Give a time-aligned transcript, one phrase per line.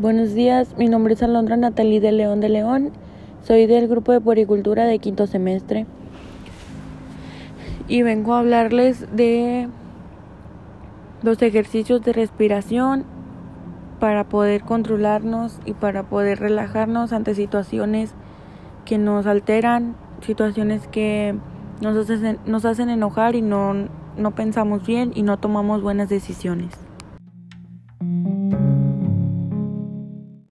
[0.00, 2.92] Buenos días, mi nombre es Alondra Natalie de León de León,
[3.42, 5.86] soy del grupo de Poricultura de quinto semestre
[7.88, 9.68] y vengo a hablarles de
[11.22, 13.06] los ejercicios de respiración
[13.98, 18.14] para poder controlarnos y para poder relajarnos ante situaciones
[18.84, 21.34] que nos alteran, situaciones que
[21.80, 23.74] nos hacen, nos hacen enojar y no,
[24.16, 26.87] no pensamos bien y no tomamos buenas decisiones.